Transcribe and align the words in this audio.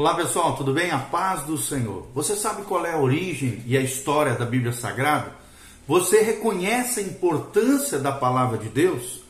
Olá 0.00 0.14
pessoal, 0.14 0.56
tudo 0.56 0.72
bem? 0.72 0.90
A 0.90 0.98
paz 0.98 1.42
do 1.42 1.58
Senhor. 1.58 2.06
Você 2.14 2.34
sabe 2.34 2.62
qual 2.62 2.86
é 2.86 2.94
a 2.94 2.98
origem 2.98 3.62
e 3.66 3.76
a 3.76 3.82
história 3.82 4.32
da 4.32 4.46
Bíblia 4.46 4.72
Sagrada? 4.72 5.30
Você 5.86 6.22
reconhece 6.22 7.00
a 7.00 7.02
importância 7.02 7.98
da 7.98 8.10
palavra 8.10 8.56
de 8.56 8.70
Deus? 8.70 9.20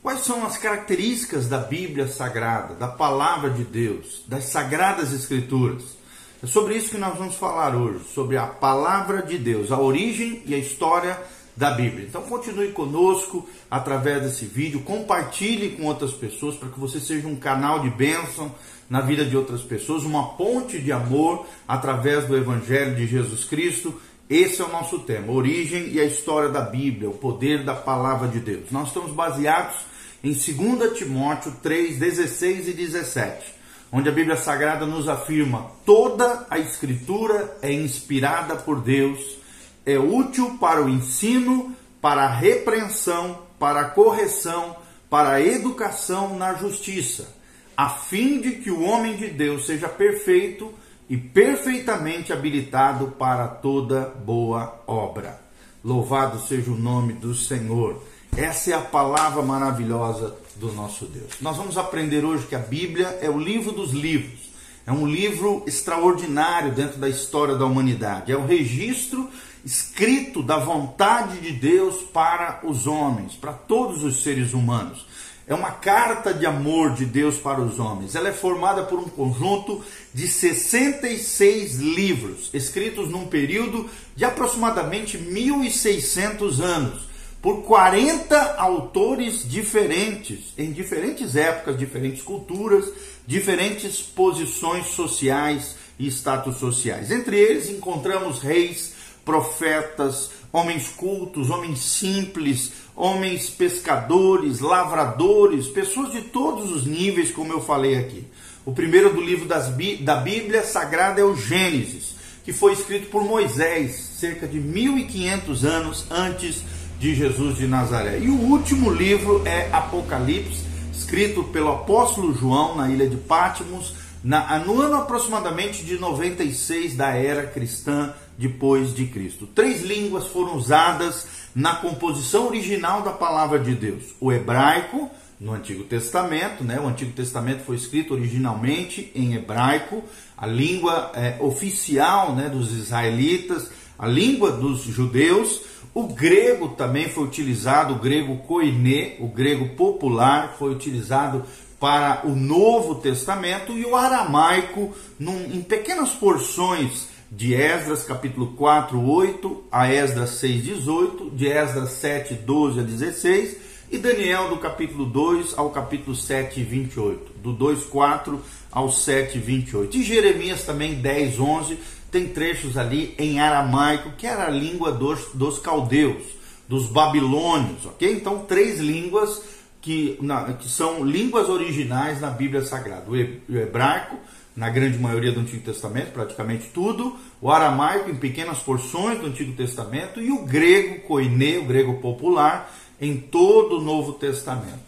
Quais 0.00 0.20
são 0.20 0.46
as 0.46 0.56
características 0.56 1.48
da 1.48 1.58
Bíblia 1.58 2.06
Sagrada, 2.06 2.74
da 2.74 2.86
palavra 2.86 3.50
de 3.50 3.64
Deus, 3.64 4.22
das 4.28 4.44
Sagradas 4.44 5.12
Escrituras? 5.12 5.96
É 6.40 6.46
sobre 6.46 6.76
isso 6.76 6.90
que 6.90 6.96
nós 6.96 7.18
vamos 7.18 7.34
falar 7.34 7.74
hoje, 7.74 8.04
sobre 8.14 8.36
a 8.36 8.46
palavra 8.46 9.22
de 9.22 9.36
Deus, 9.36 9.72
a 9.72 9.80
origem 9.80 10.44
e 10.46 10.54
a 10.54 10.58
história 10.58 11.20
da 11.60 11.72
Bíblia. 11.72 12.06
Então 12.08 12.22
continue 12.22 12.68
conosco 12.68 13.46
através 13.70 14.22
desse 14.22 14.46
vídeo, 14.46 14.80
compartilhe 14.80 15.76
com 15.76 15.84
outras 15.84 16.10
pessoas 16.10 16.56
para 16.56 16.70
que 16.70 16.80
você 16.80 16.98
seja 16.98 17.28
um 17.28 17.36
canal 17.36 17.80
de 17.80 17.90
bênção 17.90 18.50
na 18.88 19.02
vida 19.02 19.26
de 19.26 19.36
outras 19.36 19.60
pessoas, 19.60 20.02
uma 20.02 20.30
ponte 20.36 20.78
de 20.78 20.90
amor 20.90 21.46
através 21.68 22.26
do 22.26 22.34
Evangelho 22.34 22.96
de 22.96 23.06
Jesus 23.06 23.44
Cristo. 23.44 24.00
Esse 24.28 24.62
é 24.62 24.64
o 24.64 24.72
nosso 24.72 25.00
tema, 25.00 25.30
origem 25.30 25.88
e 25.88 26.00
a 26.00 26.04
história 26.04 26.48
da 26.48 26.62
Bíblia, 26.62 27.10
o 27.10 27.18
poder 27.18 27.62
da 27.62 27.74
palavra 27.74 28.26
de 28.26 28.40
Deus. 28.40 28.70
Nós 28.70 28.88
estamos 28.88 29.12
baseados 29.12 29.76
em 30.24 30.32
2 30.32 30.96
Timóteo 30.96 31.52
3, 31.62 31.98
16 31.98 32.68
e 32.68 32.72
17, 32.72 33.54
onde 33.92 34.08
a 34.08 34.12
Bíblia 34.12 34.36
Sagrada 34.38 34.86
nos 34.86 35.10
afirma: 35.10 35.72
toda 35.84 36.46
a 36.48 36.58
Escritura 36.58 37.58
é 37.60 37.70
inspirada 37.70 38.56
por 38.56 38.80
Deus, 38.80 39.39
é 39.84 39.98
útil 39.98 40.56
para 40.58 40.84
o 40.84 40.88
ensino, 40.88 41.74
para 42.00 42.24
a 42.24 42.34
repreensão, 42.34 43.42
para 43.58 43.80
a 43.80 43.84
correção, 43.84 44.76
para 45.08 45.32
a 45.32 45.40
educação 45.40 46.36
na 46.36 46.54
justiça 46.54 47.40
a 47.80 47.88
fim 47.88 48.42
de 48.42 48.56
que 48.56 48.70
o 48.70 48.82
homem 48.82 49.16
de 49.16 49.28
Deus 49.28 49.64
seja 49.64 49.88
perfeito 49.88 50.70
e 51.08 51.16
perfeitamente 51.16 52.30
habilitado 52.30 53.06
para 53.18 53.48
toda 53.48 54.02
boa 54.02 54.82
obra. 54.86 55.40
Louvado 55.82 56.38
seja 56.46 56.70
o 56.70 56.76
nome 56.76 57.14
do 57.14 57.34
Senhor. 57.34 58.02
Essa 58.36 58.72
é 58.72 58.74
a 58.74 58.82
palavra 58.82 59.40
maravilhosa 59.40 60.36
do 60.56 60.70
nosso 60.74 61.06
Deus. 61.06 61.40
Nós 61.40 61.56
vamos 61.56 61.78
aprender 61.78 62.22
hoje 62.22 62.46
que 62.46 62.54
a 62.54 62.58
Bíblia 62.58 63.18
é 63.22 63.30
o 63.30 63.38
livro 63.38 63.72
dos 63.72 63.92
livros. 63.92 64.50
É 64.86 64.92
um 64.92 65.06
livro 65.06 65.64
extraordinário 65.66 66.72
dentro 66.72 66.98
da 66.98 67.08
história 67.08 67.54
da 67.54 67.64
humanidade. 67.64 68.30
É 68.30 68.36
o 68.36 68.44
registro 68.44 69.26
escrito 69.64 70.42
da 70.42 70.58
vontade 70.58 71.40
de 71.40 71.52
Deus 71.52 72.02
para 72.02 72.60
os 72.62 72.86
homens, 72.86 73.34
para 73.34 73.52
todos 73.52 74.02
os 74.02 74.22
seres 74.22 74.52
humanos 74.52 75.06
é 75.50 75.54
uma 75.54 75.72
carta 75.72 76.32
de 76.32 76.46
amor 76.46 76.94
de 76.94 77.04
Deus 77.04 77.36
para 77.36 77.60
os 77.60 77.80
homens. 77.80 78.14
Ela 78.14 78.28
é 78.28 78.32
formada 78.32 78.84
por 78.84 79.00
um 79.00 79.08
conjunto 79.08 79.84
de 80.14 80.28
66 80.28 81.74
livros, 81.74 82.50
escritos 82.54 83.10
num 83.10 83.26
período 83.26 83.90
de 84.14 84.24
aproximadamente 84.24 85.18
1600 85.18 86.60
anos, 86.60 87.02
por 87.42 87.62
40 87.62 88.54
autores 88.58 89.42
diferentes, 89.44 90.54
em 90.56 90.70
diferentes 90.70 91.34
épocas, 91.34 91.76
diferentes 91.76 92.22
culturas, 92.22 92.84
diferentes 93.26 94.00
posições 94.00 94.86
sociais 94.86 95.74
e 95.98 96.06
status 96.06 96.58
sociais. 96.58 97.10
Entre 97.10 97.36
eles 97.36 97.68
encontramos 97.68 98.38
reis, 98.38 98.92
profetas, 99.24 100.30
homens 100.52 100.88
cultos, 100.88 101.50
homens 101.50 101.78
simples, 101.80 102.72
homens 102.96 103.48
pescadores, 103.48 104.60
lavradores, 104.60 105.68
pessoas 105.68 106.12
de 106.12 106.22
todos 106.22 106.70
os 106.70 106.86
níveis, 106.86 107.30
como 107.30 107.52
eu 107.52 107.60
falei 107.60 107.96
aqui. 107.96 108.26
O 108.64 108.72
primeiro 108.72 109.12
do 109.12 109.20
livro 109.20 109.46
das, 109.46 109.72
da 110.00 110.16
Bíblia 110.16 110.62
Sagrada 110.62 111.20
é 111.20 111.24
o 111.24 111.36
Gênesis, 111.36 112.14
que 112.44 112.52
foi 112.52 112.72
escrito 112.72 113.08
por 113.08 113.24
Moisés, 113.24 113.96
cerca 114.18 114.46
de 114.46 114.58
1500 114.58 115.64
anos 115.64 116.06
antes 116.10 116.62
de 116.98 117.14
Jesus 117.14 117.56
de 117.56 117.66
Nazaré. 117.66 118.18
E 118.18 118.28
o 118.28 118.38
último 118.38 118.90
livro 118.90 119.42
é 119.46 119.70
Apocalipse, 119.72 120.62
escrito 120.92 121.44
pelo 121.44 121.70
apóstolo 121.70 122.34
João 122.34 122.76
na 122.76 122.90
ilha 122.90 123.08
de 123.08 123.16
Patmos, 123.16 123.94
na, 124.22 124.58
no 124.58 124.82
ano 124.82 124.96
aproximadamente 124.96 125.82
de 125.82 125.98
96 125.98 126.94
da 126.94 127.14
era 127.14 127.46
cristã 127.46 128.12
depois 128.40 128.94
de 128.94 129.04
Cristo. 129.06 129.46
Três 129.46 129.82
línguas 129.82 130.26
foram 130.26 130.56
usadas 130.56 131.26
na 131.54 131.74
composição 131.74 132.46
original 132.46 133.02
da 133.02 133.12
palavra 133.12 133.58
de 133.58 133.74
Deus: 133.74 134.14
o 134.18 134.32
hebraico, 134.32 135.10
no 135.38 135.52
Antigo 135.52 135.84
Testamento, 135.84 136.64
né? 136.64 136.80
O 136.80 136.88
Antigo 136.88 137.12
Testamento 137.12 137.64
foi 137.64 137.76
escrito 137.76 138.14
originalmente 138.14 139.12
em 139.14 139.34
hebraico, 139.34 140.02
a 140.36 140.46
língua 140.46 141.12
é, 141.14 141.36
oficial, 141.40 142.34
né, 142.34 142.48
dos 142.48 142.72
israelitas, 142.72 143.70
a 143.98 144.06
língua 144.06 144.52
dos 144.52 144.82
judeus. 144.82 145.62
O 145.92 146.08
grego 146.08 146.68
também 146.68 147.08
foi 147.08 147.24
utilizado, 147.24 147.94
o 147.94 147.98
grego 147.98 148.36
koiné, 148.38 149.16
o 149.18 149.28
grego 149.28 149.70
popular, 149.70 150.54
foi 150.58 150.72
utilizado 150.72 151.44
para 151.80 152.26
o 152.26 152.36
Novo 152.36 152.96
Testamento 152.96 153.72
e 153.72 153.84
o 153.84 153.96
aramaico, 153.96 154.94
num, 155.18 155.46
em 155.46 155.62
pequenas 155.62 156.10
porções 156.10 157.08
de 157.30 157.54
Esdras 157.54 158.02
capítulo 158.02 158.54
4, 158.56 159.00
8 159.00 159.64
a 159.70 159.92
Esdras 159.92 160.30
6, 160.30 160.64
18, 160.64 161.30
de 161.30 161.46
Esdras 161.46 161.90
7, 161.90 162.34
12 162.34 162.80
a 162.80 162.82
16 162.82 163.56
e 163.90 163.98
Daniel 163.98 164.48
do 164.48 164.56
capítulo 164.56 165.04
2 165.04 165.56
ao 165.56 165.70
capítulo 165.70 166.16
7, 166.16 166.62
28, 166.62 167.32
do 167.40 167.52
2, 167.52 167.84
4 167.84 168.40
ao 168.70 168.90
7, 168.90 169.38
28. 169.38 169.96
E 169.96 170.02
Jeremias 170.02 170.64
também 170.64 170.94
10, 170.94 171.38
11, 171.38 171.78
tem 172.10 172.28
trechos 172.28 172.76
ali 172.76 173.14
em 173.18 173.40
aramaico, 173.40 174.12
que 174.12 174.26
era 174.26 174.46
a 174.46 174.50
língua 174.50 174.90
dos, 174.90 175.30
dos 175.34 175.58
caldeus, 175.58 176.22
dos 176.68 176.86
babilônios, 176.88 177.86
ok? 177.86 178.12
Então, 178.12 178.40
três 178.40 178.80
línguas 178.80 179.42
que, 179.80 180.18
na, 180.20 180.52
que 180.52 180.68
são 180.68 181.04
línguas 181.04 181.48
originais 181.48 182.20
na 182.20 182.30
Bíblia 182.30 182.62
Sagrada: 182.62 183.10
o 183.10 183.16
hebraico, 183.16 184.16
na 184.54 184.68
grande 184.68 184.98
maioria 184.98 185.32
do 185.32 185.40
Antigo 185.40 185.62
Testamento, 185.62 186.12
praticamente 186.12 186.68
tudo, 186.74 187.16
o 187.40 187.50
aramaico 187.50 188.10
em 188.10 188.16
pequenas 188.16 188.58
porções 188.58 189.18
do 189.18 189.26
Antigo 189.26 189.52
Testamento 189.52 190.20
e 190.20 190.30
o 190.30 190.44
grego 190.44 191.00
koiné, 191.06 191.58
o 191.58 191.64
grego 191.64 191.94
popular, 192.00 192.72
em 193.00 193.16
todo 193.16 193.78
o 193.78 193.82
Novo 193.82 194.14
Testamento. 194.14 194.80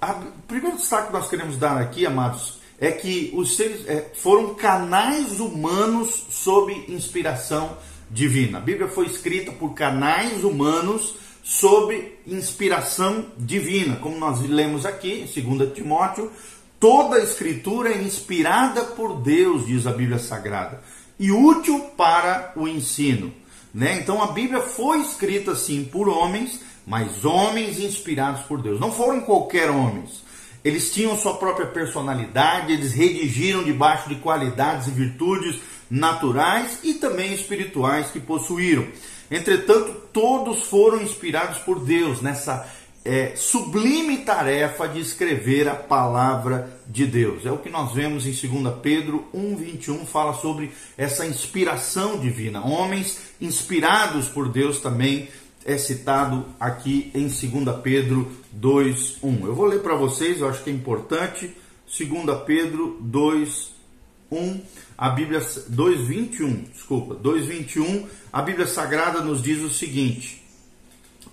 o 0.00 0.42
primeiro 0.46 0.76
destaque 0.76 1.08
que 1.08 1.12
nós 1.12 1.28
queremos 1.28 1.56
dar 1.56 1.76
aqui, 1.76 2.06
amados, 2.06 2.58
é 2.80 2.90
que 2.90 3.30
os 3.34 3.56
seres 3.56 3.86
é, 3.86 4.10
foram 4.14 4.54
canais 4.54 5.38
humanos 5.38 6.24
sob 6.30 6.72
inspiração 6.88 7.76
divina. 8.10 8.58
A 8.58 8.60
Bíblia 8.60 8.88
foi 8.88 9.06
escrita 9.06 9.52
por 9.52 9.74
canais 9.74 10.42
humanos 10.42 11.14
sob 11.42 12.16
inspiração 12.26 13.26
divina, 13.36 13.96
como 13.96 14.18
nós 14.18 14.40
lemos 14.40 14.86
aqui 14.86 15.26
em 15.36 15.56
2 15.56 15.74
Timóteo, 15.74 16.30
toda 16.80 17.16
a 17.16 17.22
escritura 17.22 17.90
é 17.90 18.02
inspirada 18.02 18.82
por 18.82 19.20
Deus, 19.20 19.66
diz 19.66 19.86
a 19.86 19.92
Bíblia 19.92 20.18
Sagrada, 20.18 20.82
e 21.18 21.30
útil 21.30 21.78
para 21.96 22.52
o 22.56 22.66
ensino. 22.66 23.32
Né? 23.72 23.98
Então 24.00 24.22
a 24.22 24.32
Bíblia 24.32 24.62
foi 24.62 25.00
escrita 25.00 25.54
sim 25.54 25.84
por 25.84 26.08
homens, 26.08 26.60
mas 26.86 27.24
homens 27.24 27.78
inspirados 27.78 28.40
por 28.42 28.62
Deus. 28.62 28.80
Não 28.80 28.90
foram 28.90 29.20
qualquer 29.20 29.70
homens. 29.70 30.24
Eles 30.64 30.92
tinham 30.92 31.16
sua 31.16 31.34
própria 31.34 31.66
personalidade, 31.66 32.72
eles 32.72 32.92
redigiram 32.92 33.62
debaixo 33.62 34.08
de 34.08 34.16
qualidades 34.16 34.88
e 34.88 34.90
virtudes 34.90 35.60
naturais 35.90 36.80
e 36.82 36.94
também 36.94 37.32
espirituais 37.32 38.10
que 38.10 38.20
possuíram. 38.20 38.86
Entretanto, 39.30 39.94
todos 40.12 40.64
foram 40.64 41.02
inspirados 41.02 41.58
por 41.58 41.80
Deus 41.80 42.20
nessa 42.20 42.68
é, 43.04 43.32
sublime 43.34 44.18
tarefa 44.18 44.86
de 44.86 45.00
escrever 45.00 45.68
a 45.68 45.74
palavra 45.74 46.80
de 46.86 47.06
Deus. 47.06 47.46
É 47.46 47.52
o 47.52 47.58
que 47.58 47.70
nós 47.70 47.92
vemos 47.92 48.26
em 48.26 48.32
2 48.32 48.74
Pedro 48.82 49.26
1,21, 49.34 50.04
fala 50.04 50.34
sobre 50.34 50.72
essa 50.96 51.26
inspiração 51.26 52.18
divina. 52.18 52.64
Homens 52.64 53.18
inspirados 53.40 54.28
por 54.28 54.48
Deus 54.48 54.80
também 54.80 55.28
é 55.64 55.76
citado 55.78 56.46
aqui 56.58 57.10
em 57.14 57.28
2 57.28 57.80
Pedro 57.82 58.30
2,1. 58.58 59.44
Eu 59.44 59.54
vou 59.54 59.66
ler 59.66 59.80
para 59.80 59.94
vocês, 59.94 60.40
eu 60.40 60.48
acho 60.48 60.62
que 60.62 60.70
é 60.70 60.72
importante. 60.72 61.54
2 61.86 62.08
Pedro 62.46 62.98
2,1 63.02 64.60
a 65.00 65.08
Bíblia 65.08 65.40
2:21, 65.40 66.70
desculpa, 66.74 67.14
2:21, 67.14 68.06
a 68.30 68.42
Bíblia 68.42 68.66
Sagrada 68.66 69.22
nos 69.22 69.42
diz 69.42 69.62
o 69.62 69.70
seguinte. 69.70 70.44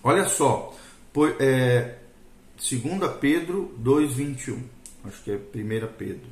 Olha 0.02 0.26
só, 0.26 0.74
por, 1.12 1.36
é, 1.40 1.98
2 2.56 3.18
Pedro 3.20 3.74
2:21. 3.78 4.58
Acho 5.04 5.22
que 5.22 5.30
é 5.30 5.36
1 5.36 5.92
Pedro 5.96 6.26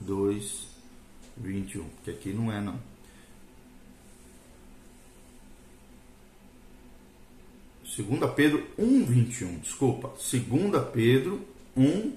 2:21, 0.00 1.84
que 2.04 2.10
aqui 2.10 2.32
não 2.32 2.52
é 2.52 2.60
não. 2.60 2.78
2 7.96 8.30
Pedro 8.34 8.64
1:21, 8.78 9.60
desculpa. 9.60 10.08
2 10.08 10.84
Pedro 10.92 11.40
1 11.76 12.12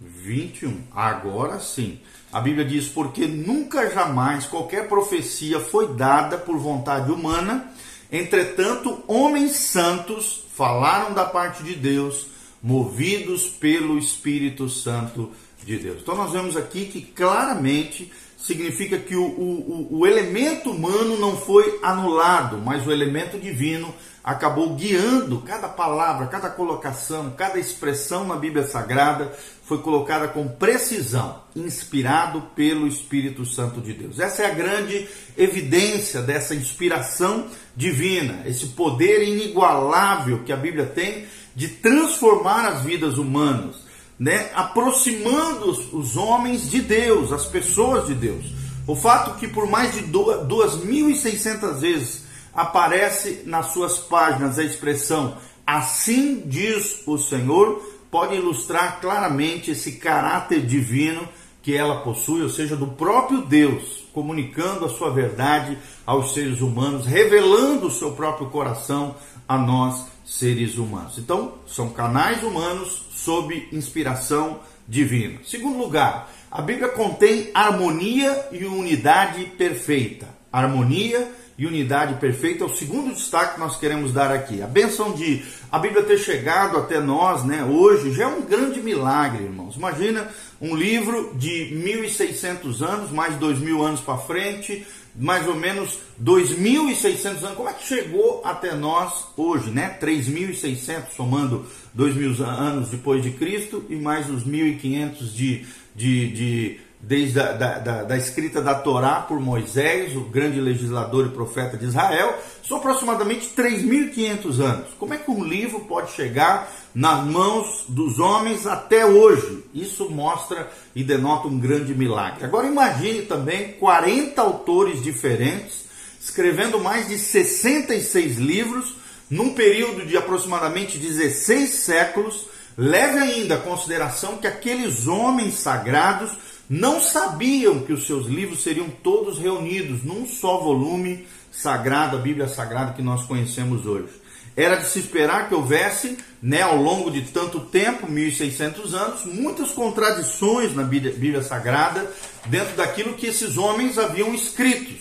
21. 0.00 0.84
Agora 0.94 1.60
sim. 1.60 2.00
A 2.32 2.40
Bíblia 2.40 2.64
diz: 2.64 2.88
Porque 2.88 3.26
nunca 3.26 3.90
jamais 3.90 4.46
qualquer 4.46 4.88
profecia 4.88 5.60
foi 5.60 5.94
dada 5.94 6.38
por 6.38 6.58
vontade 6.58 7.10
humana, 7.10 7.72
entretanto, 8.10 9.02
homens 9.06 9.52
santos 9.56 10.44
falaram 10.54 11.14
da 11.14 11.24
parte 11.24 11.62
de 11.62 11.74
Deus, 11.74 12.26
movidos 12.62 13.48
pelo 13.48 13.98
Espírito 13.98 14.68
Santo 14.68 15.30
de 15.64 15.78
Deus. 15.78 16.00
Então, 16.02 16.16
nós 16.16 16.32
vemos 16.32 16.56
aqui 16.56 16.86
que 16.86 17.00
claramente 17.00 18.10
significa 18.42 18.98
que 18.98 19.14
o, 19.14 19.24
o, 19.24 19.98
o 20.00 20.06
elemento 20.06 20.70
humano 20.70 21.18
não 21.18 21.36
foi 21.36 21.78
anulado, 21.82 22.58
mas 22.58 22.86
o 22.86 22.92
elemento 22.92 23.38
divino 23.38 23.94
acabou 24.22 24.74
guiando 24.74 25.40
cada 25.40 25.68
palavra, 25.68 26.26
cada 26.26 26.50
colocação, 26.50 27.30
cada 27.36 27.58
expressão 27.58 28.26
na 28.26 28.36
Bíblia 28.36 28.66
Sagrada 28.66 29.32
foi 29.64 29.78
colocada 29.78 30.28
com 30.28 30.46
precisão, 30.48 31.42
inspirado 31.54 32.42
pelo 32.54 32.86
Espírito 32.86 33.46
Santo 33.46 33.80
de 33.80 33.92
Deus. 33.92 34.18
Essa 34.18 34.42
é 34.42 34.46
a 34.46 34.54
grande 34.54 35.08
evidência 35.36 36.20
dessa 36.20 36.54
inspiração 36.54 37.46
divina, 37.74 38.42
esse 38.46 38.66
poder 38.68 39.22
inigualável 39.22 40.42
que 40.44 40.52
a 40.52 40.56
Bíblia 40.56 40.86
tem 40.86 41.26
de 41.54 41.68
transformar 41.68 42.66
as 42.66 42.82
vidas 42.82 43.16
humanas, 43.16 43.76
né? 44.20 44.50
aproximando 44.54 45.70
os 45.96 46.14
homens 46.14 46.70
de 46.70 46.82
Deus, 46.82 47.32
as 47.32 47.46
pessoas 47.46 48.06
de 48.06 48.14
Deus. 48.14 48.44
O 48.86 48.94
fato 48.94 49.38
que 49.38 49.48
por 49.48 49.66
mais 49.66 49.94
de 49.94 50.02
2.600 50.02 51.80
vezes 51.80 52.24
aparece 52.52 53.44
nas 53.46 53.72
suas 53.72 53.96
páginas 53.98 54.58
a 54.58 54.62
expressão 54.62 55.38
assim 55.66 56.42
diz 56.46 57.02
o 57.06 57.16
Senhor, 57.16 57.80
pode 58.10 58.34
ilustrar 58.34 59.00
claramente 59.00 59.70
esse 59.70 59.92
caráter 59.92 60.66
divino 60.66 61.28
que 61.62 61.76
ela 61.76 62.00
possui, 62.00 62.42
ou 62.42 62.48
seja, 62.48 62.74
do 62.76 62.86
próprio 62.86 63.42
Deus, 63.42 64.04
comunicando 64.12 64.84
a 64.84 64.88
sua 64.88 65.10
verdade 65.10 65.76
aos 66.06 66.32
seres 66.32 66.60
humanos, 66.60 67.06
revelando 67.06 67.86
o 67.86 67.90
seu 67.90 68.12
próprio 68.12 68.48
coração 68.48 69.14
a 69.46 69.58
nós, 69.58 70.06
seres 70.24 70.78
humanos. 70.78 71.18
Então, 71.18 71.54
são 71.66 71.90
canais 71.90 72.42
humanos 72.42 73.02
sob 73.12 73.68
inspiração 73.72 74.60
divina. 74.88 75.40
Segundo 75.44 75.78
lugar, 75.78 76.30
a 76.50 76.62
Bíblia 76.62 76.88
contém 76.88 77.50
harmonia 77.54 78.48
e 78.50 78.64
unidade 78.64 79.44
perfeita. 79.56 80.28
Harmonia 80.52 81.30
e 81.60 81.66
unidade 81.66 82.14
perfeita 82.14 82.64
é 82.64 82.66
o 82.66 82.74
segundo 82.74 83.14
destaque 83.14 83.54
que 83.54 83.60
nós 83.60 83.76
queremos 83.76 84.14
dar 84.14 84.32
aqui. 84.32 84.62
A 84.62 84.66
benção 84.66 85.12
de 85.12 85.42
a 85.70 85.78
Bíblia 85.78 86.02
ter 86.02 86.16
chegado 86.16 86.78
até 86.78 86.98
nós, 86.98 87.44
né, 87.44 87.62
hoje, 87.62 88.14
já 88.14 88.24
é 88.24 88.26
um 88.28 88.40
grande 88.40 88.80
milagre, 88.80 89.44
irmãos. 89.44 89.76
Imagina 89.76 90.26
um 90.58 90.74
livro 90.74 91.34
de 91.34 91.68
1600 91.74 92.82
anos, 92.82 93.10
mais 93.10 93.34
2000 93.34 93.82
anos 93.82 94.00
para 94.00 94.16
frente, 94.16 94.86
mais 95.14 95.46
ou 95.46 95.54
menos 95.54 95.98
2.600 96.18 97.26
anos. 97.26 97.56
Como 97.56 97.68
é 97.68 97.74
que 97.74 97.86
chegou 97.86 98.40
até 98.42 98.74
nós 98.74 99.26
hoje, 99.36 99.70
né? 99.70 99.98
3.600, 100.00 101.10
somando 101.14 101.66
2.000 101.94 102.40
anos 102.40 102.88
depois 102.88 103.22
de 103.22 103.32
Cristo 103.32 103.84
e 103.90 103.96
mais 103.96 104.30
os 104.30 104.46
1.500 104.46 105.34
de, 105.34 105.66
de, 105.94 106.28
de 106.32 106.80
desde 107.02 107.40
a 107.40 107.52
da, 107.52 107.78
da, 107.78 108.02
da, 108.04 108.16
escrita 108.16 108.60
da 108.60 108.74
Torá 108.74 109.16
por 109.20 109.40
Moisés, 109.40 110.14
o 110.14 110.22
grande 110.22 110.60
legislador 110.60 111.26
e 111.26 111.30
profeta 111.30 111.76
de 111.76 111.86
Israel, 111.86 112.38
são 112.62 112.76
aproximadamente 112.76 113.50
3.500 113.56 114.60
anos. 114.60 114.88
Como 114.98 115.14
é 115.14 115.16
que 115.16 115.30
um 115.30 115.42
livro 115.42 115.80
pode 115.80 116.12
chegar 116.12 116.70
nas 116.94 117.24
mãos 117.24 117.84
dos 117.88 118.18
homens 118.18 118.66
até 118.66 119.06
hoje? 119.06 119.64
Isso 119.72 120.10
mostra 120.10 120.70
e 120.94 121.02
denota 121.02 121.48
um 121.48 121.58
grande 121.58 121.94
milagre. 121.94 122.44
Agora 122.44 122.66
imagine 122.66 123.22
também 123.22 123.72
40 123.72 124.40
autores 124.40 125.02
diferentes 125.02 125.90
escrevendo 126.20 126.78
mais 126.78 127.08
de 127.08 127.18
66 127.18 128.36
livros 128.36 128.94
num 129.30 129.54
período 129.54 130.04
de 130.04 130.16
aproximadamente 130.16 130.98
16 130.98 131.70
séculos. 131.70 132.46
Leve 132.76 133.18
ainda 133.18 133.54
a 133.54 133.60
consideração 133.60 134.36
que 134.36 134.46
aqueles 134.46 135.06
homens 135.06 135.54
sagrados 135.54 136.32
não 136.70 137.00
sabiam 137.00 137.80
que 137.80 137.92
os 137.92 138.06
seus 138.06 138.26
livros 138.26 138.62
seriam 138.62 138.88
todos 138.88 139.40
reunidos 139.40 140.04
num 140.04 140.24
só 140.24 140.58
volume 140.58 141.26
sagrado, 141.50 142.16
a 142.16 142.20
Bíblia 142.20 142.46
Sagrada 142.46 142.92
que 142.92 143.02
nós 143.02 143.24
conhecemos 143.24 143.84
hoje. 143.84 144.12
Era 144.56 144.76
de 144.76 144.86
se 144.86 145.00
esperar 145.00 145.48
que 145.48 145.54
houvesse, 145.54 146.16
né, 146.40 146.62
ao 146.62 146.76
longo 146.76 147.10
de 147.10 147.22
tanto 147.22 147.58
tempo, 147.58 148.08
1600 148.08 148.94
anos, 148.94 149.24
muitas 149.24 149.72
contradições 149.72 150.72
na 150.72 150.84
Bíblia, 150.84 151.42
Sagrada 151.42 152.08
dentro 152.46 152.76
daquilo 152.76 153.14
que 153.14 153.26
esses 153.26 153.58
homens 153.58 153.98
haviam 153.98 154.32
escritos. 154.32 155.00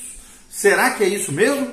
Será 0.50 0.90
que 0.92 1.04
é 1.04 1.08
isso 1.08 1.32
mesmo? 1.32 1.72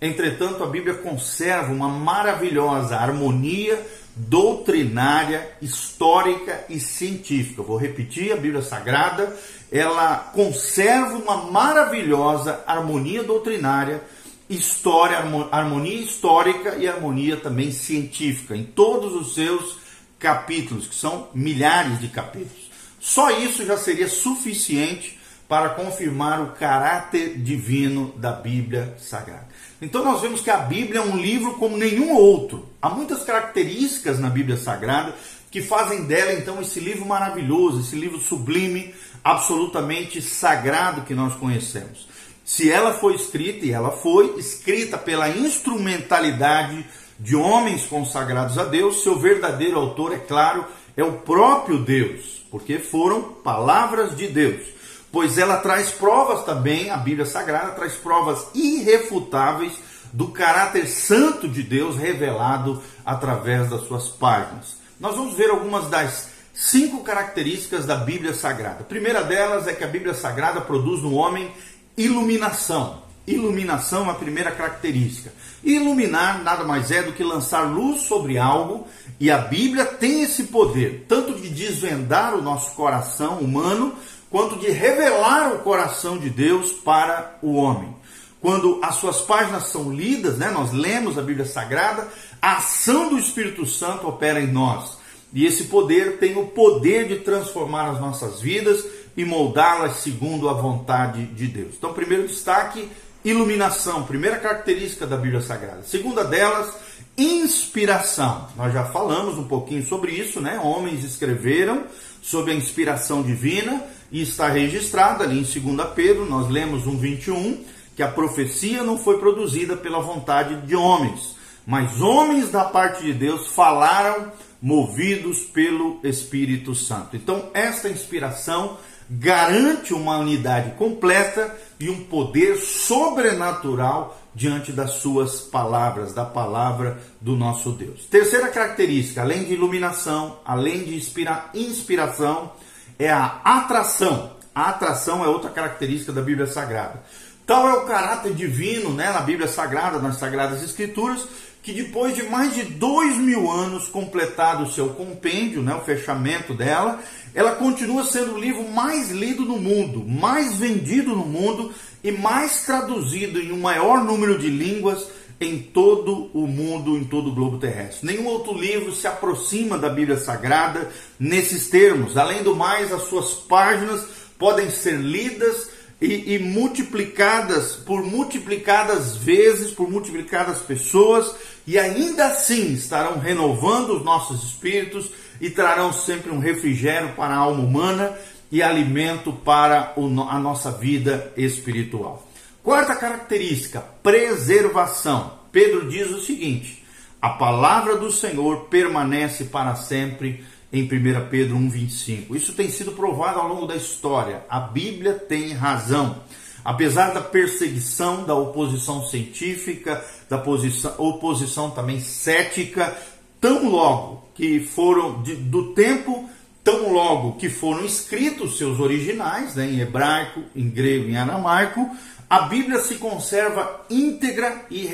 Entretanto, 0.00 0.62
a 0.62 0.68
Bíblia 0.68 0.94
conserva 0.94 1.72
uma 1.72 1.88
maravilhosa 1.88 2.96
harmonia 2.96 3.84
doutrinária, 4.14 5.50
histórica 5.60 6.64
e 6.68 6.78
científica. 6.78 7.62
Vou 7.62 7.76
repetir, 7.76 8.32
a 8.32 8.36
Bíblia 8.36 8.62
Sagrada, 8.62 9.36
ela 9.70 10.16
conserva 10.34 11.16
uma 11.16 11.50
maravilhosa 11.50 12.62
harmonia 12.66 13.22
doutrinária, 13.22 14.02
história, 14.50 15.18
harmonia 15.50 16.02
histórica 16.02 16.76
e 16.76 16.86
harmonia 16.86 17.38
também 17.38 17.72
científica 17.72 18.54
em 18.54 18.64
todos 18.64 19.14
os 19.14 19.34
seus 19.34 19.78
capítulos, 20.18 20.86
que 20.86 20.94
são 20.94 21.28
milhares 21.34 21.98
de 22.00 22.08
capítulos. 22.08 22.70
Só 23.00 23.30
isso 23.30 23.64
já 23.64 23.76
seria 23.76 24.08
suficiente 24.08 25.18
para 25.48 25.70
confirmar 25.70 26.40
o 26.40 26.52
caráter 26.52 27.36
divino 27.38 28.14
da 28.16 28.32
Bíblia 28.32 28.94
Sagrada. 28.98 29.48
Então 29.80 30.04
nós 30.04 30.20
vemos 30.20 30.40
que 30.40 30.50
a 30.50 30.58
Bíblia 30.58 31.00
é 31.00 31.04
um 31.04 31.16
livro 31.16 31.54
como 31.54 31.76
nenhum 31.76 32.14
outro. 32.14 32.68
Há 32.80 32.88
muitas 32.88 33.22
características 33.24 34.18
na 34.18 34.30
Bíblia 34.30 34.56
Sagrada 34.56 35.14
que 35.50 35.60
fazem 35.60 36.04
dela 36.04 36.32
então 36.32 36.62
esse 36.62 36.80
livro 36.80 37.04
maravilhoso, 37.04 37.80
esse 37.80 37.94
livro 37.94 38.18
sublime, 38.18 38.94
absolutamente 39.22 40.22
sagrado 40.22 41.02
que 41.02 41.14
nós 41.14 41.34
conhecemos. 41.34 42.08
Se 42.44 42.70
ela 42.70 42.94
foi 42.94 43.14
escrita, 43.14 43.66
e 43.66 43.70
ela 43.70 43.90
foi 43.90 44.38
escrita 44.38 44.96
pela 44.96 45.28
instrumentalidade 45.28 46.86
de 47.18 47.36
homens 47.36 47.84
consagrados 47.84 48.58
a 48.58 48.64
Deus, 48.64 49.02
seu 49.02 49.18
verdadeiro 49.18 49.78
autor, 49.78 50.14
é 50.14 50.18
claro, 50.18 50.64
é 50.96 51.04
o 51.04 51.12
próprio 51.12 51.78
Deus, 51.78 52.44
porque 52.50 52.78
foram 52.78 53.22
palavras 53.22 54.16
de 54.16 54.28
Deus 54.28 54.81
pois 55.12 55.36
ela 55.36 55.58
traz 55.58 55.90
provas 55.90 56.44
também, 56.44 56.90
a 56.90 56.96
Bíblia 56.96 57.26
Sagrada 57.26 57.72
traz 57.72 57.92
provas 57.92 58.46
irrefutáveis 58.54 59.74
do 60.12 60.28
caráter 60.28 60.88
santo 60.88 61.46
de 61.46 61.62
Deus 61.62 61.96
revelado 61.96 62.82
através 63.04 63.68
das 63.68 63.86
suas 63.86 64.08
páginas. 64.08 64.76
Nós 64.98 65.14
vamos 65.14 65.36
ver 65.36 65.50
algumas 65.50 65.88
das 65.88 66.30
cinco 66.54 67.02
características 67.02 67.84
da 67.84 67.96
Bíblia 67.96 68.34
Sagrada. 68.34 68.80
A 68.80 68.84
primeira 68.84 69.22
delas 69.22 69.66
é 69.66 69.72
que 69.72 69.84
a 69.84 69.88
Bíblia 69.88 70.14
Sagrada 70.14 70.60
produz 70.60 71.02
no 71.02 71.14
homem 71.14 71.52
iluminação. 71.96 73.02
Iluminação 73.26 74.06
é 74.08 74.10
a 74.10 74.14
primeira 74.14 74.50
característica. 74.50 75.32
Iluminar 75.62 76.42
nada 76.42 76.64
mais 76.64 76.90
é 76.90 77.02
do 77.02 77.12
que 77.12 77.22
lançar 77.22 77.62
luz 77.62 78.02
sobre 78.02 78.36
algo, 78.36 78.86
e 79.20 79.30
a 79.30 79.38
Bíblia 79.38 79.84
tem 79.84 80.22
esse 80.22 80.44
poder, 80.44 81.06
tanto 81.08 81.34
de 81.34 81.48
desvendar 81.48 82.34
o 82.34 82.42
nosso 82.42 82.74
coração 82.74 83.38
humano, 83.38 83.94
quanto 84.32 84.58
de 84.58 84.70
revelar 84.70 85.52
o 85.52 85.58
coração 85.58 86.16
de 86.16 86.30
Deus 86.30 86.72
para 86.72 87.36
o 87.42 87.52
homem. 87.52 87.94
Quando 88.40 88.80
as 88.82 88.96
suas 88.96 89.20
páginas 89.20 89.68
são 89.68 89.92
lidas, 89.92 90.38
né, 90.38 90.50
nós 90.50 90.72
lemos 90.72 91.18
a 91.18 91.22
Bíblia 91.22 91.44
Sagrada, 91.44 92.08
a 92.40 92.56
ação 92.56 93.10
do 93.10 93.18
Espírito 93.18 93.66
Santo 93.66 94.08
opera 94.08 94.40
em 94.40 94.50
nós. 94.50 94.96
E 95.34 95.44
esse 95.44 95.64
poder 95.64 96.18
tem 96.18 96.36
o 96.36 96.46
poder 96.46 97.06
de 97.06 97.16
transformar 97.16 97.90
as 97.90 98.00
nossas 98.00 98.40
vidas 98.40 98.84
e 99.16 99.24
moldá-las 99.24 99.98
segundo 99.98 100.48
a 100.48 100.54
vontade 100.54 101.26
de 101.26 101.46
Deus. 101.46 101.74
Então, 101.76 101.92
primeiro 101.92 102.26
destaque, 102.26 102.88
iluminação, 103.22 104.04
primeira 104.04 104.38
característica 104.38 105.06
da 105.06 105.16
Bíblia 105.16 105.42
Sagrada. 105.42 105.82
Segunda 105.84 106.24
delas, 106.24 106.74
inspiração. 107.16 108.48
Nós 108.56 108.72
já 108.72 108.86
falamos 108.86 109.38
um 109.38 109.44
pouquinho 109.44 109.86
sobre 109.86 110.12
isso, 110.12 110.40
né? 110.40 110.58
Homens 110.58 111.04
escreveram 111.04 111.84
sob 112.22 112.50
a 112.50 112.54
inspiração 112.54 113.22
divina 113.22 113.84
e 114.10 114.22
está 114.22 114.48
registrado 114.48 115.22
ali 115.22 115.40
em 115.40 115.42
2 115.42 115.88
Pedro, 115.94 116.24
nós 116.24 116.48
lemos 116.48 116.86
1:21, 116.86 117.58
que 117.96 118.02
a 118.02 118.08
profecia 118.08 118.82
não 118.82 118.96
foi 118.96 119.18
produzida 119.18 119.76
pela 119.76 120.00
vontade 120.00 120.66
de 120.66 120.76
homens, 120.76 121.36
mas 121.66 122.00
homens 122.00 122.50
da 122.50 122.64
parte 122.64 123.02
de 123.02 123.12
Deus 123.12 123.48
falaram 123.48 124.32
movidos 124.62 125.40
pelo 125.40 125.98
Espírito 126.04 126.74
Santo. 126.74 127.16
Então, 127.16 127.50
esta 127.52 127.88
inspiração 127.88 128.78
garante 129.18 129.92
uma 129.92 130.16
unidade 130.16 130.70
completa 130.72 131.54
e 131.78 131.90
um 131.90 132.04
poder 132.04 132.56
sobrenatural 132.56 134.18
diante 134.34 134.72
das 134.72 134.92
suas 134.92 135.42
palavras, 135.42 136.14
da 136.14 136.24
palavra 136.24 136.98
do 137.20 137.36
nosso 137.36 137.72
Deus. 137.72 138.06
Terceira 138.06 138.48
característica, 138.48 139.20
além 139.20 139.44
de 139.44 139.52
iluminação, 139.52 140.38
além 140.44 140.84
de 140.84 140.96
inspira 140.96 141.50
inspiração, 141.52 142.52
é 142.98 143.10
a 143.10 143.40
atração. 143.44 144.32
A 144.54 144.70
atração 144.70 145.22
é 145.22 145.28
outra 145.28 145.50
característica 145.50 146.12
da 146.12 146.22
Bíblia 146.22 146.46
Sagrada. 146.46 147.02
Tal 147.46 147.68
é 147.68 147.72
o 147.74 147.86
caráter 147.86 148.32
divino 148.32 148.94
né, 148.94 149.10
na 149.12 149.20
Bíblia 149.20 149.48
Sagrada, 149.48 149.98
nas 149.98 150.16
Sagradas 150.16 150.62
Escrituras, 150.62 151.26
que 151.62 151.72
depois 151.72 152.14
de 152.16 152.24
mais 152.24 152.54
de 152.54 152.64
dois 152.64 153.16
mil 153.16 153.50
anos 153.50 153.86
completado 153.88 154.64
o 154.64 154.72
seu 154.72 154.90
compêndio, 154.90 155.62
né, 155.62 155.74
o 155.74 155.84
fechamento 155.84 156.52
dela, 156.52 157.00
ela 157.34 157.52
continua 157.52 158.04
sendo 158.04 158.34
o 158.34 158.38
livro 158.38 158.68
mais 158.68 159.10
lido 159.10 159.44
no 159.44 159.58
mundo, 159.58 160.04
mais 160.04 160.56
vendido 160.56 161.14
no 161.14 161.24
mundo 161.24 161.72
e 162.02 162.10
mais 162.10 162.64
traduzido 162.66 163.40
em 163.40 163.52
um 163.52 163.60
maior 163.60 164.04
número 164.04 164.38
de 164.38 164.48
línguas 164.48 165.06
em 165.40 165.58
todo 165.58 166.30
o 166.34 166.46
mundo, 166.46 166.96
em 166.96 167.04
todo 167.04 167.30
o 167.30 167.34
globo 167.34 167.58
terrestre. 167.58 168.06
Nenhum 168.06 168.26
outro 168.26 168.52
livro 168.56 168.92
se 168.92 169.06
aproxima 169.06 169.78
da 169.78 169.88
Bíblia 169.88 170.16
Sagrada 170.16 170.90
nesses 171.18 171.68
termos. 171.68 172.16
Além 172.16 172.42
do 172.42 172.54
mais, 172.54 172.92
as 172.92 173.04
suas 173.04 173.34
páginas 173.34 174.04
podem 174.38 174.70
ser 174.70 174.96
lidas 175.00 175.68
e, 176.02 176.34
e, 176.34 176.38
multiplicadas 176.40 177.76
por 177.76 178.02
multiplicadas 178.04 179.16
vezes, 179.16 179.70
por 179.70 179.88
multiplicadas 179.88 180.58
pessoas, 180.58 181.32
e 181.64 181.78
ainda 181.78 182.26
assim 182.26 182.72
estarão 182.72 183.20
renovando 183.20 183.90
os 183.90 184.04
nossos 184.04 184.42
espíritos 184.42 185.12
e 185.40 185.48
trarão 185.48 185.92
sempre 185.92 186.32
um 186.32 186.40
refrigério 186.40 187.14
para 187.14 187.34
a 187.34 187.38
alma 187.38 187.62
humana 187.62 188.18
e 188.50 188.60
alimento 188.60 189.32
para 189.32 189.94
a 189.96 190.38
nossa 190.40 190.72
vida 190.72 191.32
espiritual. 191.36 192.28
Quarta 192.64 192.96
característica, 192.96 193.80
preservação. 194.02 195.38
Pedro 195.52 195.88
diz 195.88 196.10
o 196.10 196.20
seguinte: 196.20 196.84
a 197.20 197.28
palavra 197.30 197.96
do 197.96 198.10
Senhor 198.10 198.64
permanece 198.64 199.44
para 199.44 199.76
sempre 199.76 200.44
em 200.72 200.84
1 200.84 200.88
Pedro 201.28 201.56
1,25. 201.56 202.34
Isso 202.34 202.54
tem 202.54 202.70
sido 202.70 202.92
provado 202.92 203.38
ao 203.38 203.48
longo 203.48 203.66
da 203.66 203.76
história. 203.76 204.42
A 204.48 204.58
Bíblia 204.58 205.12
tem 205.14 205.52
razão. 205.52 206.22
Apesar 206.64 207.12
da 207.12 207.20
perseguição, 207.20 208.24
da 208.24 208.34
oposição 208.34 209.04
científica, 209.06 210.02
da 210.30 210.38
posição, 210.38 210.94
oposição 210.96 211.70
também 211.70 212.00
cética, 212.00 212.96
tão 213.40 213.68
logo 213.68 214.24
que 214.34 214.60
foram 214.60 215.22
de, 215.22 215.34
do 215.34 215.74
tempo, 215.74 216.28
tão 216.64 216.92
logo 216.92 217.38
que 217.38 217.48
foram 217.48 217.84
escritos 217.84 218.56
seus 218.56 218.78
originais, 218.78 219.54
né, 219.54 219.66
em 219.66 219.80
hebraico, 219.80 220.42
em 220.54 220.68
grego, 220.68 221.08
em 221.08 221.16
aramaico, 221.16 221.90
a 222.30 222.42
Bíblia 222.42 222.80
se 222.80 222.94
conserva 222.94 223.84
íntegra 223.90 224.64
e 224.70 224.88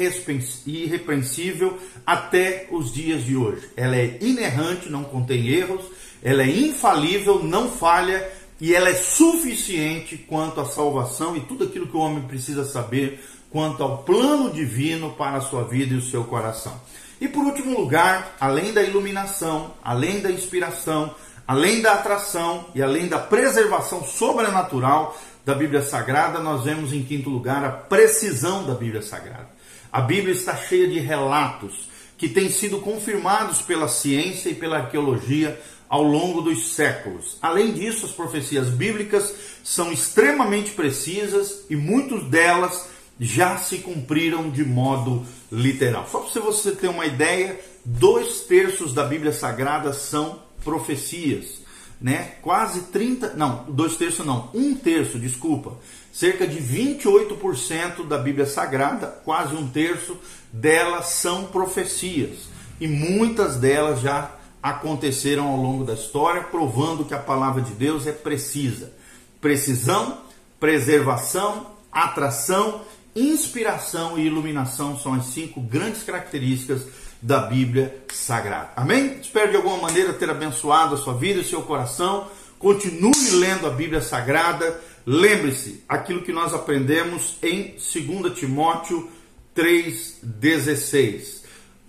irrepreensível 0.67 1.79
até 2.05 2.67
os 2.71 2.93
dias 2.93 3.25
de 3.25 3.37
hoje. 3.37 3.69
Ela 3.77 3.97
é 3.97 4.19
inerrante, 4.21 4.91
não 4.91 5.05
contém 5.05 5.47
erros, 5.47 5.85
ela 6.21 6.43
é 6.43 6.51
infalível, 6.51 7.45
não 7.45 7.71
falha 7.71 8.29
e 8.61 8.75
ela 8.75 8.89
é 8.89 8.95
suficiente 8.95 10.17
quanto 10.17 10.61
à 10.61 10.65
salvação 10.65 11.37
e 11.37 11.41
tudo 11.41 11.65
aquilo 11.65 11.87
que 11.87 11.97
o 11.97 12.01
homem 12.01 12.25
precisa 12.25 12.65
saber 12.65 13.23
quanto 13.51 13.83
ao 13.85 13.99
plano 13.99 14.51
divino 14.51 15.13
para 15.13 15.37
a 15.37 15.41
sua 15.41 15.63
vida 15.63 15.95
e 15.95 15.99
o 15.99 16.03
seu 16.03 16.25
coração. 16.25 16.81
E 17.21 17.29
por 17.29 17.45
último 17.45 17.79
lugar, 17.79 18.37
além 18.41 18.73
da 18.73 18.83
iluminação, 18.83 19.75
além 19.83 20.21
da 20.21 20.31
inspiração, 20.31 21.15
além 21.49 21.81
da 21.81 21.95
atração 21.95 22.67
e 22.75 22.83
além 22.83 23.09
da 23.09 23.19
preservação 23.19 24.05
sobrenatural, 24.05 25.19
da 25.47 25.55
Bíblia 25.55 25.81
Sagrada, 25.81 26.41
nós 26.41 26.65
vemos 26.65 26.93
em 26.93 27.03
quinto 27.03 27.31
lugar 27.31 27.65
a 27.65 27.71
precisão 27.71 28.67
da 28.67 28.75
Bíblia 28.75 29.01
Sagrada. 29.01 29.49
A 29.91 30.03
Bíblia 30.03 30.35
está 30.35 30.55
cheia 30.55 30.87
de 30.87 30.99
relatos 30.99 31.89
que 32.19 32.29
têm 32.29 32.51
sido 32.51 32.81
confirmados 32.81 33.63
pela 33.63 33.89
ciência 33.89 34.51
e 34.51 34.55
pela 34.55 34.77
arqueologia 34.77 35.59
ao 35.89 36.03
longo 36.03 36.43
dos 36.43 36.75
séculos. 36.75 37.39
Além 37.41 37.73
disso, 37.73 38.05
as 38.05 38.13
profecias 38.13 38.69
bíblicas 38.69 39.33
são 39.65 39.91
extremamente 39.91 40.73
precisas 40.73 41.65
e 41.71 41.77
muitas 41.77 42.25
delas 42.25 42.87
já 43.19 43.57
se 43.57 43.79
cumpriram 43.79 44.51
de 44.51 44.67
modo 44.67 45.25
literal. 45.51 46.07
Só 46.13 46.21
para 46.21 46.43
você 46.43 46.73
ter 46.73 46.89
uma 46.89 47.07
ideia, 47.07 47.59
dois 47.83 48.43
terços 48.43 48.93
da 48.93 49.05
Bíblia 49.05 49.33
Sagrada 49.33 49.95
são 49.95 50.47
profecias 50.65 51.59
né? 52.01 52.35
Quase 52.43 52.83
30, 52.83 53.35
não, 53.35 53.65
dois 53.69 53.97
terços 53.97 54.25
não, 54.25 54.51
um 54.55 54.75
terço, 54.75 55.19
desculpa, 55.19 55.77
cerca 56.13 56.47
de 56.47 56.59
28% 56.61 58.07
da 58.07 58.19
Bíblia 58.19 58.47
Sagrada, 58.47 59.07
quase 59.25 59.55
um 59.55 59.69
terço 59.69 60.17
delas 60.53 61.07
são 61.07 61.47
profecias 61.47 62.49
e 62.81 62.87
muitas 62.87 63.57
delas 63.57 64.01
já 64.01 64.33
aconteceram 64.63 65.49
ao 65.49 65.57
longo 65.57 65.85
da 65.85 65.95
história, 65.95 66.43
provando 66.43 67.05
que 67.05 67.15
a 67.15 67.19
palavra 67.19 67.63
de 67.63 67.73
Deus 67.73 68.07
é 68.07 68.13
precisa. 68.13 68.93
Precisão, 69.41 70.19
preservação, 70.59 71.67
atração, 71.93 72.83
inspiração 73.15 74.19
e 74.19 74.27
iluminação 74.27 74.99
são 74.99 75.15
as 75.15 75.27
cinco 75.27 75.61
grandes 75.61 76.03
características 76.03 76.83
da 77.21 77.41
Bíblia 77.41 78.05
Sagrada. 78.13 78.71
Amém? 78.77 79.19
Espero 79.21 79.51
de 79.51 79.57
alguma 79.57 79.79
maneira 79.79 80.13
ter 80.13 80.31
abençoado 80.31 80.95
a 80.95 80.99
sua 80.99 81.15
vida 81.15 81.39
e 81.39 81.43
o 81.43 81.49
seu 81.49 81.63
coração. 81.63 82.29
Continue 82.59 83.31
lendo 83.33 83.67
a 83.67 83.71
Bíblia 83.71 84.01
Sagrada. 84.01 84.81
Lembre-se 85.05 85.83
aquilo 85.89 86.23
que 86.23 86.33
nós 86.33 86.55
aprendemos 86.55 87.37
em 87.43 87.75
2 87.75 88.39
Timóteo 88.39 89.09
3,16. 89.57 91.39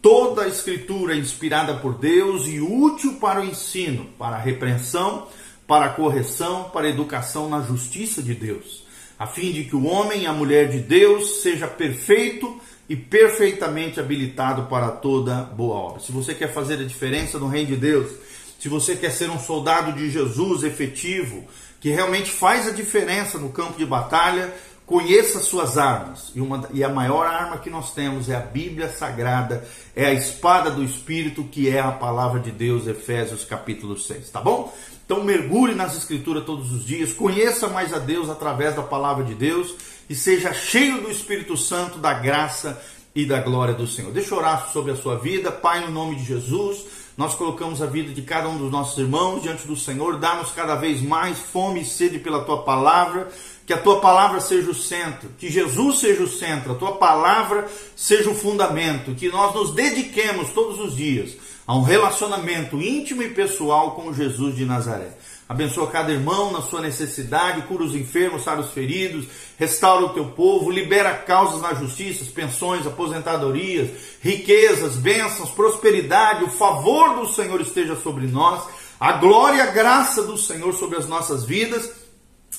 Toda 0.01 0.43
a 0.43 0.48
escritura 0.48 1.13
é 1.13 1.17
inspirada 1.17 1.75
por 1.75 1.95
Deus 1.95 2.48
e 2.48 2.62
útil 2.62 3.15
para 3.15 3.41
o 3.41 3.45
ensino, 3.45 4.05
para 4.17 4.38
a 4.38 4.39
repreensão, 4.39 5.27
para 5.67 5.86
a 5.86 5.89
correção, 5.89 6.69
para 6.71 6.88
a 6.88 6.89
educação 6.89 7.50
na 7.50 7.62
justiça 7.62 8.24
de 8.24 8.33
Deus, 8.33 8.86
a 9.19 9.27
fim 9.27 9.51
de 9.51 9.65
que 9.65 9.75
o 9.75 9.86
homem 9.86 10.24
e 10.24 10.25
a 10.25 10.33
mulher 10.33 10.69
de 10.69 10.79
Deus 10.79 11.41
seja 11.41 11.67
perfeito 11.67 12.59
e 12.89 12.96
perfeitamente 12.96 14.00
habilitado 14.00 14.63
para 14.63 14.89
toda 14.89 15.43
boa 15.43 15.75
obra. 15.75 16.00
Se 16.01 16.12
você 16.12 16.34
quer 16.34 16.51
fazer 16.51 16.79
a 16.79 16.84
diferença 16.84 17.38
no 17.38 17.48
reino 17.48 17.67
de 17.67 17.75
Deus, 17.75 18.12
se 18.60 18.67
você 18.67 18.96
quer 18.96 19.12
ser 19.12 19.29
um 19.29 19.39
soldado 19.39 19.93
de 19.93 20.10
Jesus 20.10 20.63
efetivo, 20.63 21.46
que 21.79 21.89
realmente 21.89 22.31
faz 22.31 22.67
a 22.67 22.72
diferença 22.72 23.38
no 23.38 23.50
campo 23.50 23.77
de 23.77 23.86
batalha, 23.86 24.53
conheça 24.89 25.39
suas 25.39 25.77
armas. 25.77 26.31
E, 26.34 26.41
uma, 26.41 26.67
e 26.74 26.84
a 26.84 26.89
maior 26.89 27.27
arma 27.27 27.60
que 27.60 27.69
nós 27.69 27.93
temos 27.93 28.27
é 28.27 28.36
a 28.36 28.39
Bíblia 28.39 28.89
Sagrada, 28.89 29.63
é 29.96 30.08
a 30.08 30.13
espada 30.13 30.72
do 30.72 30.84
Espírito, 30.84 31.43
que 31.43 31.69
é 31.69 31.79
a 31.79 31.91
palavra 31.91 32.39
de 32.39 32.50
Deus, 32.50 32.88
Efésios 32.88 33.46
capítulo 33.46 34.00
6, 34.00 34.31
tá 34.31 34.41
bom? 34.41 34.74
Então 35.05 35.24
mergulhe 35.24 35.75
nas 35.75 35.96
escrituras 35.96 36.43
todos 36.43 36.72
os 36.74 36.84
dias, 36.84 37.13
conheça 37.13 37.67
mais 37.67 37.93
a 37.93 38.00
Deus 38.00 38.31
através 38.31 38.75
da 38.75 38.81
palavra 38.81 39.24
de 39.24 39.36
Deus 39.36 39.75
e 40.10 40.15
seja 40.15 40.51
cheio 40.53 41.01
do 41.01 41.12
Espírito 41.12 41.55
Santo, 41.55 42.00
da 42.00 42.15
graça 42.15 42.81
e 43.13 43.27
da 43.27 43.39
glória 43.39 43.75
do 43.75 43.86
Senhor. 43.86 44.12
Deixa 44.12 44.34
eu 44.34 44.39
orar 44.39 44.69
sobre 44.74 44.91
a 44.91 44.96
sua 44.96 45.19
vida, 45.19 45.51
Pai, 45.51 45.81
no 45.81 45.91
nome 45.91 46.15
de 46.15 46.25
Jesus. 46.25 46.86
Nós 47.15 47.36
colocamos 47.36 47.81
a 47.81 47.86
vida 47.86 48.13
de 48.13 48.22
cada 48.22 48.48
um 48.48 48.58
dos 48.58 48.72
nossos 48.72 48.98
irmãos 48.98 49.43
diante 49.43 49.67
do 49.67 49.75
Senhor, 49.75 50.17
dá-nos 50.17 50.51
cada 50.51 50.75
vez 50.75 51.01
mais 51.01 51.38
fome 51.38 51.81
e 51.81 51.86
sede 51.86 52.17
pela 52.17 52.46
tua 52.46 52.63
palavra, 52.63 53.29
que 53.69 53.73
a 53.73 53.77
tua 53.77 54.01
palavra 54.01 54.41
seja 54.41 54.71
o 54.71 54.73
centro, 54.73 55.29
que 55.38 55.47
Jesus 55.47 55.99
seja 55.99 56.23
o 56.23 56.27
centro, 56.27 56.71
a 56.71 56.75
tua 56.75 56.93
palavra 56.93 57.67
seja 57.95 58.27
o 58.27 58.33
fundamento, 58.33 59.13
que 59.13 59.29
nós 59.29 59.53
nos 59.53 59.75
dediquemos 59.75 60.49
todos 60.49 60.79
os 60.79 60.95
dias 60.95 61.38
a 61.67 61.75
um 61.75 61.83
relacionamento 61.83 62.81
íntimo 62.81 63.21
e 63.21 63.29
pessoal 63.29 63.91
com 63.91 64.11
Jesus 64.11 64.55
de 64.55 64.65
Nazaré. 64.65 65.15
Abençoa 65.47 65.85
cada 65.85 66.11
irmão 66.11 66.51
na 66.51 66.63
sua 66.63 66.81
necessidade, 66.81 67.61
cura 67.67 67.83
os 67.83 67.93
enfermos, 67.93 68.43
sara 68.43 68.59
os 68.59 68.71
feridos, 68.71 69.27
restaura 69.55 70.03
o 70.03 70.13
teu 70.15 70.25
povo, 70.31 70.71
libera 70.71 71.13
causas 71.13 71.61
na 71.61 71.75
justiça, 71.75 72.25
pensões, 72.33 72.88
aposentadorias, 72.88 73.91
riquezas, 74.19 74.95
bênçãos, 74.95 75.51
prosperidade, 75.51 76.43
o 76.43 76.49
favor 76.49 77.19
do 77.19 77.27
Senhor 77.27 77.61
esteja 77.61 77.95
sobre 77.95 78.25
nós, 78.25 78.63
a 78.99 79.11
glória 79.11 79.57
e 79.57 79.61
a 79.61 79.67
graça 79.67 80.23
do 80.23 80.39
Senhor 80.39 80.73
sobre 80.73 80.97
as 80.97 81.07
nossas 81.07 81.45
vidas 81.45 81.98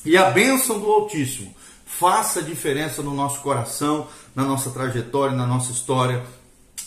e 0.05 0.17
a 0.17 0.31
bênção 0.31 0.79
do 0.79 0.91
Altíssimo. 0.91 1.55
Faça 1.85 2.43
diferença 2.43 3.03
no 3.03 3.15
nosso 3.15 3.41
coração, 3.41 4.07
na 4.35 4.45
nossa 4.45 4.71
trajetória, 4.71 5.37
na 5.37 5.47
nossa 5.47 5.73
história. 5.73 6.25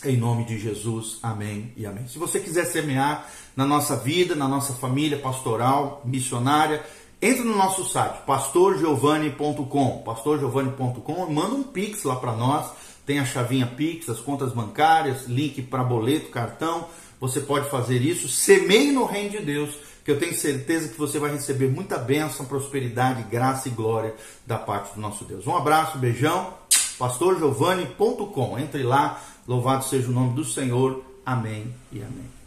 Em 0.03 0.17
nome 0.17 0.43
de 0.43 0.59
Jesus, 0.59 1.19
amém 1.21 1.71
e 1.77 1.85
amém. 1.85 2.07
Se 2.07 2.17
você 2.17 2.39
quiser 2.39 2.65
semear 2.65 3.29
na 3.55 3.65
nossa 3.65 3.95
vida, 3.95 4.35
na 4.35 4.47
nossa 4.47 4.73
família 4.73 5.17
pastoral, 5.17 6.01
missionária, 6.03 6.83
entre 7.21 7.43
no 7.43 7.55
nosso 7.55 7.85
site, 7.85 8.21
pastorgiovanni.com, 8.25 10.01
pastorgiovanni.com, 10.03 11.31
manda 11.31 11.55
um 11.55 11.63
pix 11.63 12.03
lá 12.03 12.17
para 12.17 12.33
nós, 12.33 12.71
tem 13.05 13.19
a 13.19 13.25
chavinha 13.25 13.65
pix, 13.65 14.09
as 14.09 14.19
contas 14.19 14.51
bancárias, 14.51 15.25
link 15.25 15.61
para 15.61 15.83
boleto, 15.85 16.29
cartão, 16.29 16.87
você 17.21 17.39
pode 17.39 17.69
fazer 17.69 18.01
isso, 18.01 18.27
semeie 18.27 18.91
no 18.91 19.05
reino 19.05 19.29
de 19.29 19.39
Deus, 19.39 19.73
que 20.03 20.11
eu 20.11 20.19
tenho 20.19 20.35
certeza 20.35 20.89
que 20.89 20.97
você 20.97 21.17
vai 21.17 21.31
receber 21.31 21.69
muita 21.69 21.97
bênção, 21.97 22.45
prosperidade, 22.45 23.23
graça 23.23 23.69
e 23.69 23.71
glória 23.71 24.13
da 24.45 24.57
parte 24.57 24.95
do 24.95 25.01
nosso 25.01 25.23
Deus. 25.23 25.47
Um 25.47 25.55
abraço, 25.55 25.97
beijão, 25.97 26.53
pastorgiovanni.com. 26.99 28.59
Entre 28.59 28.83
lá, 28.83 29.21
louvado 29.47 29.85
seja 29.85 30.09
o 30.09 30.13
nome 30.13 30.35
do 30.35 30.43
Senhor. 30.43 31.03
Amém 31.25 31.73
e 31.91 31.99
amém. 31.99 32.33